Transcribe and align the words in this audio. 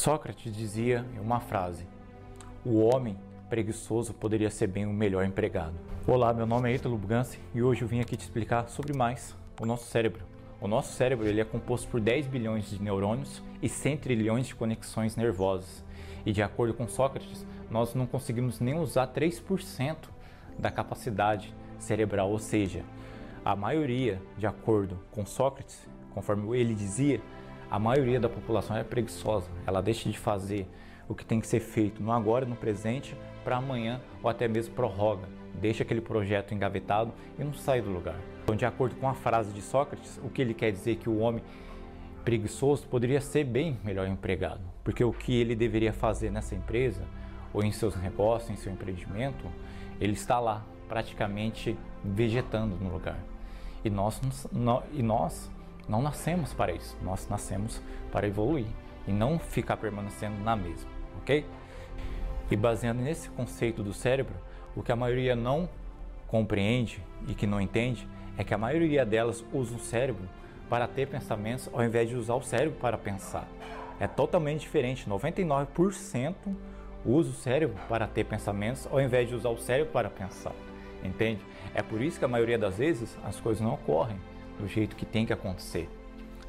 Sócrates 0.00 0.56
dizia 0.56 1.04
em 1.14 1.18
uma 1.18 1.40
frase: 1.40 1.86
O 2.64 2.78
homem 2.78 3.18
preguiçoso 3.50 4.14
poderia 4.14 4.48
ser 4.48 4.66
bem 4.66 4.86
o 4.86 4.92
melhor 4.94 5.26
empregado. 5.26 5.74
Olá, 6.06 6.32
meu 6.32 6.46
nome 6.46 6.70
é 6.70 6.74
Ítalo 6.74 6.96
Buganci 6.96 7.38
e 7.54 7.60
hoje 7.60 7.82
eu 7.82 7.88
vim 7.88 8.00
aqui 8.00 8.16
te 8.16 8.22
explicar 8.22 8.66
sobre 8.70 8.94
mais 8.94 9.36
o 9.60 9.66
nosso 9.66 9.84
cérebro. 9.90 10.24
O 10.58 10.66
nosso 10.66 10.94
cérebro 10.94 11.26
ele 11.26 11.42
é 11.42 11.44
composto 11.44 11.86
por 11.88 12.00
10 12.00 12.28
bilhões 12.28 12.70
de 12.70 12.82
neurônios 12.82 13.42
e 13.60 13.68
100 13.68 13.98
trilhões 13.98 14.46
de 14.46 14.54
conexões 14.54 15.16
nervosas. 15.16 15.84
E 16.24 16.32
de 16.32 16.42
acordo 16.42 16.72
com 16.72 16.88
Sócrates, 16.88 17.44
nós 17.70 17.94
não 17.94 18.06
conseguimos 18.06 18.58
nem 18.58 18.78
usar 18.78 19.06
3% 19.08 19.96
da 20.58 20.70
capacidade 20.70 21.54
cerebral, 21.78 22.30
ou 22.30 22.38
seja, 22.38 22.82
a 23.44 23.54
maioria, 23.54 24.18
de 24.38 24.46
acordo 24.46 24.98
com 25.10 25.26
Sócrates, 25.26 25.86
conforme 26.14 26.58
ele 26.58 26.72
dizia, 26.74 27.20
a 27.70 27.78
maioria 27.78 28.18
da 28.18 28.28
população 28.28 28.76
é 28.76 28.82
preguiçosa. 28.82 29.48
Ela 29.66 29.80
deixa 29.80 30.10
de 30.10 30.18
fazer 30.18 30.66
o 31.08 31.14
que 31.14 31.24
tem 31.24 31.40
que 31.40 31.46
ser 31.46 31.60
feito 31.60 32.02
no 32.02 32.10
agora, 32.10 32.44
no 32.44 32.56
presente, 32.56 33.16
para 33.44 33.56
amanhã 33.56 34.00
ou 34.22 34.28
até 34.28 34.48
mesmo 34.48 34.74
prorroga. 34.74 35.28
Deixa 35.54 35.82
aquele 35.82 36.00
projeto 36.00 36.52
engavetado 36.52 37.12
e 37.38 37.44
não 37.44 37.54
sai 37.54 37.80
do 37.80 37.90
lugar. 37.90 38.16
Então, 38.42 38.56
de 38.56 38.64
acordo 38.64 38.96
com 38.96 39.08
a 39.08 39.14
frase 39.14 39.52
de 39.52 39.62
Sócrates, 39.62 40.18
o 40.22 40.28
que 40.28 40.42
ele 40.42 40.54
quer 40.54 40.72
dizer 40.72 40.92
é 40.92 40.94
que 40.96 41.08
o 41.08 41.18
homem 41.18 41.42
preguiçoso 42.24 42.86
poderia 42.88 43.20
ser 43.20 43.44
bem 43.44 43.78
melhor 43.84 44.06
empregado, 44.06 44.60
porque 44.84 45.02
o 45.02 45.12
que 45.12 45.32
ele 45.32 45.54
deveria 45.54 45.92
fazer 45.92 46.30
nessa 46.30 46.54
empresa 46.54 47.02
ou 47.52 47.62
em 47.62 47.72
seus 47.72 47.96
negócios, 47.96 48.50
em 48.50 48.56
seu 48.56 48.72
empreendimento, 48.72 49.44
ele 50.00 50.12
está 50.12 50.38
lá 50.38 50.64
praticamente 50.88 51.76
vegetando 52.04 52.76
no 52.76 52.92
lugar. 52.92 53.18
E 53.84 53.90
nós, 53.90 54.20
e 54.92 55.02
nós 55.02 55.50
não 55.88 56.02
nascemos 56.02 56.52
para 56.52 56.72
isso, 56.72 56.96
nós 57.02 57.28
nascemos 57.28 57.80
para 58.12 58.26
evoluir 58.26 58.66
e 59.06 59.12
não 59.12 59.38
ficar 59.38 59.76
permanecendo 59.76 60.38
na 60.42 60.54
mesma, 60.54 60.90
ok? 61.20 61.44
E 62.50 62.56
baseando 62.56 63.02
nesse 63.02 63.28
conceito 63.30 63.82
do 63.82 63.92
cérebro, 63.92 64.34
o 64.74 64.82
que 64.82 64.92
a 64.92 64.96
maioria 64.96 65.34
não 65.34 65.68
compreende 66.26 67.02
e 67.26 67.34
que 67.34 67.46
não 67.46 67.60
entende 67.60 68.06
é 68.36 68.44
que 68.44 68.54
a 68.54 68.58
maioria 68.58 69.04
delas 69.04 69.44
usa 69.52 69.74
o 69.74 69.78
cérebro 69.78 70.28
para 70.68 70.86
ter 70.86 71.06
pensamentos 71.06 71.68
ao 71.72 71.82
invés 71.84 72.08
de 72.08 72.16
usar 72.16 72.34
o 72.34 72.42
cérebro 72.42 72.78
para 72.80 72.96
pensar. 72.96 73.46
É 73.98 74.06
totalmente 74.06 74.60
diferente, 74.60 75.08
99% 75.08 76.34
usa 77.04 77.30
o 77.30 77.34
cérebro 77.34 77.76
para 77.88 78.06
ter 78.06 78.24
pensamentos 78.24 78.86
ao 78.90 79.00
invés 79.00 79.28
de 79.28 79.34
usar 79.34 79.50
o 79.50 79.58
cérebro 79.58 79.92
para 79.92 80.08
pensar. 80.08 80.54
Entende? 81.02 81.40
É 81.74 81.82
por 81.82 82.00
isso 82.00 82.18
que 82.18 82.24
a 82.24 82.28
maioria 82.28 82.58
das 82.58 82.76
vezes 82.78 83.16
as 83.24 83.40
coisas 83.40 83.60
não 83.60 83.74
ocorrem 83.74 84.16
do 84.58 84.66
jeito 84.66 84.96
que 84.96 85.06
tem 85.06 85.24
que 85.26 85.32
acontecer. 85.32 85.88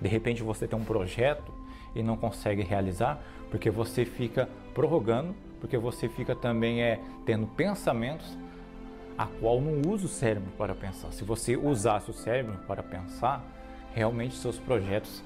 De 0.00 0.08
repente 0.08 0.42
você 0.42 0.66
tem 0.66 0.78
um 0.78 0.84
projeto 0.84 1.52
e 1.94 2.02
não 2.02 2.16
consegue 2.16 2.62
realizar 2.62 3.20
porque 3.50 3.70
você 3.70 4.04
fica 4.04 4.48
prorrogando, 4.72 5.34
porque 5.60 5.76
você 5.76 6.08
fica 6.08 6.34
também 6.34 6.82
é 6.82 7.00
tendo 7.26 7.46
pensamentos 7.48 8.38
a 9.18 9.26
qual 9.26 9.60
não 9.60 9.90
usa 9.90 10.06
o 10.06 10.08
cérebro 10.08 10.50
para 10.56 10.74
pensar. 10.74 11.12
Se 11.12 11.24
você 11.24 11.56
usasse 11.56 12.10
o 12.10 12.14
cérebro 12.14 12.56
para 12.66 12.82
pensar, 12.82 13.44
realmente 13.92 14.36
seus 14.36 14.58
projetos 14.58 15.22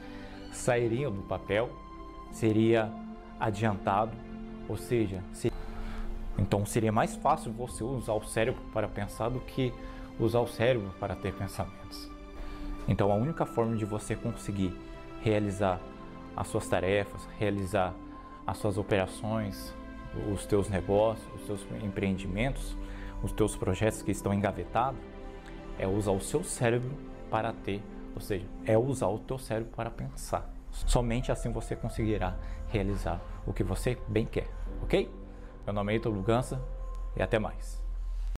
sairiam 0.52 1.12
do 1.12 1.22
papel, 1.22 1.70
seria 2.32 2.90
adiantado, 3.38 4.12
ou 4.68 4.76
seja, 4.76 5.22
então 6.38 6.64
seria 6.64 6.90
mais 6.90 7.14
fácil 7.16 7.52
você 7.52 7.84
usar 7.84 8.14
o 8.14 8.24
cérebro 8.24 8.60
para 8.72 8.88
pensar 8.88 9.28
do 9.28 9.40
que 9.40 9.72
usar 10.18 10.40
o 10.40 10.46
cérebro 10.46 10.92
para 10.98 11.14
ter 11.14 11.32
pensamentos. 11.34 12.10
Então 12.86 13.10
a 13.10 13.14
única 13.14 13.46
forma 13.46 13.76
de 13.76 13.84
você 13.84 14.14
conseguir 14.14 14.76
realizar 15.22 15.80
as 16.36 16.48
suas 16.48 16.68
tarefas, 16.68 17.26
realizar 17.38 17.94
as 18.46 18.58
suas 18.58 18.76
operações, 18.76 19.74
os 20.32 20.44
teus 20.46 20.68
negócios, 20.68 21.26
os 21.34 21.46
teus 21.46 21.66
empreendimentos, 21.82 22.76
os 23.22 23.32
teus 23.32 23.56
projetos 23.56 24.02
que 24.02 24.10
estão 24.10 24.32
engavetados, 24.34 25.00
é 25.78 25.88
usar 25.88 26.12
o 26.12 26.20
seu 26.20 26.44
cérebro 26.44 26.90
para 27.30 27.52
ter, 27.52 27.82
ou 28.14 28.20
seja, 28.20 28.46
é 28.64 28.76
usar 28.76 29.08
o 29.08 29.18
teu 29.18 29.38
cérebro 29.38 29.72
para 29.74 29.90
pensar. 29.90 30.52
Somente 30.70 31.32
assim 31.32 31.50
você 31.50 31.74
conseguirá 31.74 32.36
realizar 32.68 33.20
o 33.46 33.52
que 33.52 33.64
você 33.64 33.98
bem 34.08 34.26
quer, 34.26 34.48
ok? 34.82 35.10
Meu 35.64 35.72
nome 35.72 35.92
é 35.92 35.96
Ito 35.96 36.10
Lugança 36.10 36.60
e 37.16 37.22
até 37.22 37.38
mais. 37.38 37.83